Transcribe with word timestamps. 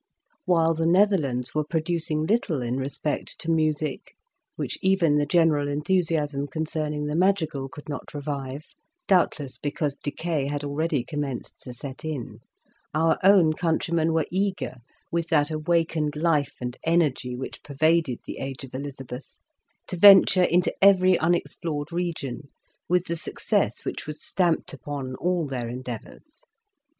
While 0.45 0.73
the 0.73 0.87
Netherlands 0.87 1.53
were 1.53 1.63
pro 1.63 1.79
ducing 1.81 2.25
little 2.27 2.63
in 2.63 2.77
respect 2.77 3.37
to 3.41 3.51
music 3.51 4.15
(which 4.55 4.79
even 4.81 5.17
the 5.19 5.27
general 5.27 5.67
enthusiasm 5.67 6.47
concerning 6.47 7.05
the 7.05 7.15
madrigal 7.15 7.65
Introduction. 7.65 7.71
could 7.71 7.87
not 7.89 8.13
revive, 8.15 8.65
doubtless 9.07 9.59
because 9.59 9.93
decay 10.01 10.47
had 10.47 10.63
already 10.63 11.03
commenced 11.03 11.61
to 11.61 11.71
set 11.73 12.03
in), 12.03 12.39
our 12.95 13.19
own 13.23 13.53
countrymen 13.53 14.11
were 14.11 14.25
eager, 14.31 14.77
with 15.11 15.27
that 15.27 15.51
awakened 15.51 16.15
life 16.15 16.55
and 16.59 16.77
energy 16.83 17.35
which 17.35 17.61
pervaded 17.61 18.21
the 18.25 18.39
age 18.39 18.63
of 18.63 18.73
Elizabeth, 18.73 19.37
to 19.85 19.95
venture 19.95 20.43
into 20.45 20.73
every 20.81 21.15
unexplored 21.19 21.91
region, 21.91 22.49
with 22.89 23.05
the 23.05 23.15
success 23.15 23.85
which 23.85 24.07
was 24.07 24.19
stamped 24.25 24.73
upon 24.73 25.13
all 25.17 25.45
their 25.45 25.69
endeavours. 25.69 26.41